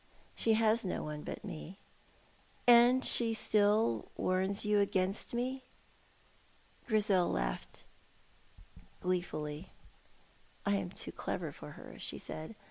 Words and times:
She 0.35 0.53
has 0.53 0.83
no 0.83 1.03
one 1.03 1.21
but 1.21 1.43
me." 1.45 1.77
"And 2.65 3.05
she 3.05 3.35
still 3.35 4.09
warns 4.17 4.65
you 4.65 4.79
against 4.79 5.35
me?" 5.35 5.61
Grizel 6.87 7.29
laughed 7.29 7.83
gleefully. 8.99 9.69
"I 10.65 10.75
am 10.77 10.89
too 10.89 11.11
clever 11.11 11.51
for 11.51 11.73
her," 11.73 11.99
she 11.99 12.17
said. 12.17 12.55